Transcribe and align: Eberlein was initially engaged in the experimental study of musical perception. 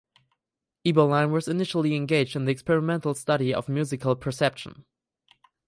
Eberlein 0.83 1.29
was 1.29 1.47
initially 1.47 1.95
engaged 1.95 2.35
in 2.35 2.45
the 2.45 2.51
experimental 2.51 3.13
study 3.13 3.53
of 3.53 3.69
musical 3.69 4.15
perception. 4.15 4.83